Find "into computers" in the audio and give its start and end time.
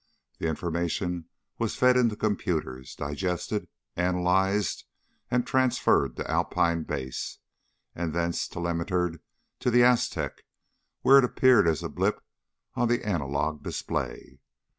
1.95-2.95